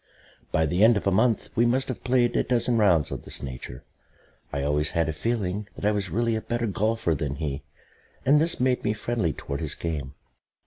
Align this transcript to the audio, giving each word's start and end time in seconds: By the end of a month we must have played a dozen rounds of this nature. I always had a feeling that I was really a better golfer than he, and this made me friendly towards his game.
By 0.51 0.65
the 0.65 0.83
end 0.83 0.97
of 0.97 1.05
a 1.05 1.11
month 1.11 1.51
we 1.55 1.63
must 1.63 1.87
have 1.87 2.03
played 2.03 2.35
a 2.35 2.41
dozen 2.41 2.75
rounds 2.79 3.11
of 3.11 3.21
this 3.23 3.43
nature. 3.43 3.83
I 4.51 4.63
always 4.63 4.89
had 4.89 5.07
a 5.07 5.13
feeling 5.13 5.67
that 5.75 5.85
I 5.85 5.91
was 5.91 6.09
really 6.09 6.35
a 6.35 6.41
better 6.41 6.65
golfer 6.65 7.13
than 7.13 7.35
he, 7.35 7.61
and 8.25 8.41
this 8.41 8.59
made 8.59 8.83
me 8.83 8.93
friendly 8.93 9.31
towards 9.31 9.61
his 9.61 9.75
game. 9.75 10.15